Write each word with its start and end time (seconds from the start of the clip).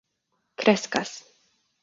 kreskas 0.59 1.11